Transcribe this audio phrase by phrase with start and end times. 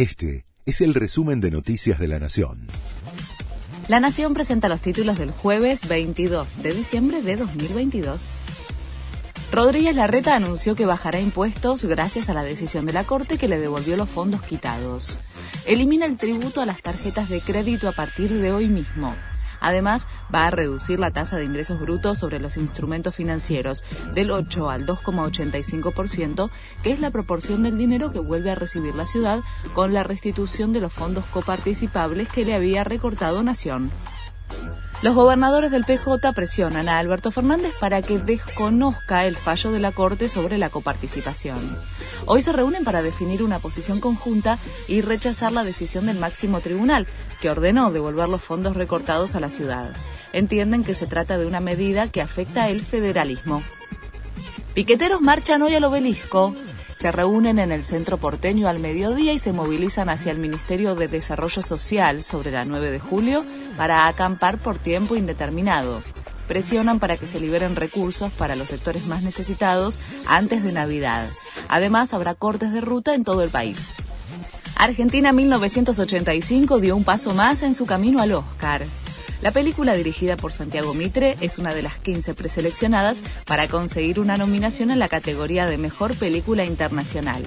[0.00, 2.68] Este es el resumen de Noticias de la Nación.
[3.86, 8.30] La Nación presenta los títulos del jueves 22 de diciembre de 2022.
[9.52, 13.58] Rodríguez Larreta anunció que bajará impuestos gracias a la decisión de la Corte que le
[13.58, 15.20] devolvió los fondos quitados.
[15.66, 19.14] Elimina el tributo a las tarjetas de crédito a partir de hoy mismo.
[19.60, 23.84] Además, va a reducir la tasa de ingresos brutos sobre los instrumentos financieros
[24.14, 26.50] del 8 al 2,85%,
[26.82, 29.40] que es la proporción del dinero que vuelve a recibir la ciudad
[29.74, 33.90] con la restitución de los fondos coparticipables que le había recortado Nación.
[35.02, 39.92] Los gobernadores del PJ presionan a Alberto Fernández para que desconozca el fallo de la
[39.92, 41.78] Corte sobre la coparticipación.
[42.26, 47.06] Hoy se reúnen para definir una posición conjunta y rechazar la decisión del máximo tribunal,
[47.40, 49.90] que ordenó devolver los fondos recortados a la ciudad.
[50.34, 53.62] Entienden que se trata de una medida que afecta el federalismo.
[54.74, 56.54] Piqueteros marchan hoy al obelisco
[57.00, 61.08] se reúnen en el centro porteño al mediodía y se movilizan hacia el Ministerio de
[61.08, 63.42] Desarrollo Social sobre la 9 de julio
[63.78, 66.02] para acampar por tiempo indeterminado.
[66.46, 71.26] Presionan para que se liberen recursos para los sectores más necesitados antes de Navidad.
[71.68, 73.94] Además, habrá cortes de ruta en todo el país.
[74.76, 78.84] Argentina 1985 dio un paso más en su camino al Oscar.
[79.42, 84.36] La película dirigida por Santiago Mitre es una de las 15 preseleccionadas para conseguir una
[84.36, 87.42] nominación en la categoría de Mejor Película Internacional.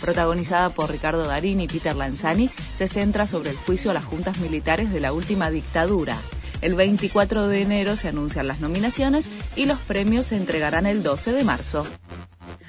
[0.00, 4.38] Protagonizada por Ricardo Darín y Peter Lanzani, se centra sobre el juicio a las juntas
[4.38, 6.16] militares de la última dictadura.
[6.62, 11.32] El 24 de enero se anuncian las nominaciones y los premios se entregarán el 12
[11.32, 11.86] de marzo.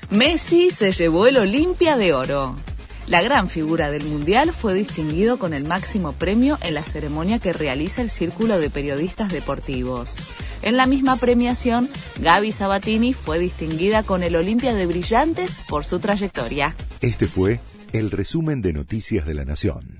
[0.09, 2.55] Messi se llevó el Olimpia de Oro.
[3.07, 7.53] La gran figura del Mundial fue distinguido con el máximo premio en la ceremonia que
[7.53, 10.17] realiza el Círculo de Periodistas Deportivos.
[10.63, 11.87] En la misma premiación,
[12.19, 16.75] Gaby Sabatini fue distinguida con el Olimpia de Brillantes por su trayectoria.
[17.01, 17.59] Este fue
[17.93, 19.94] el resumen de Noticias de la Nación.